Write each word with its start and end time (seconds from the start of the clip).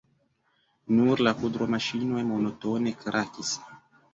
Nur 0.99 1.21
la 1.27 1.33
kudromaŝinoj 1.41 2.25
monotone 2.33 2.95
krakis. 3.05 3.57